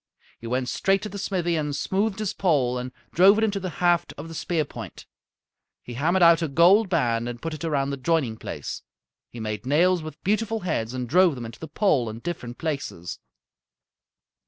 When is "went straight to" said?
0.47-1.09